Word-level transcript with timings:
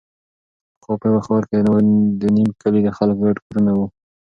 پخوا 0.75 0.93
په 1.01 1.05
یوه 1.09 1.21
ښاره 1.25 1.45
کې 1.49 1.57
د 2.21 2.23
نیم 2.35 2.49
کلي 2.61 2.79
د 2.83 2.89
خلکو 2.97 3.21
ګډ 3.27 3.37
کورونه 3.43 3.71
وو. 3.77 3.85